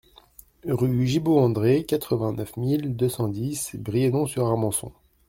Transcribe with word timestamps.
Rue 0.67 1.05
Gibault 1.05 1.39
André, 1.39 1.85
quatre-vingt-neuf 1.85 2.57
mille 2.57 2.95
deux 2.95 3.07
cent 3.07 3.27
dix 3.27 3.75
Brienon-sur-Armançon 3.75 4.91